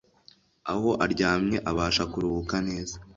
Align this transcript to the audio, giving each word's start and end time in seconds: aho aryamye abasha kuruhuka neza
aho 0.71 0.89
aryamye 1.05 1.57
abasha 1.69 2.03
kuruhuka 2.11 2.55
neza 2.67 2.95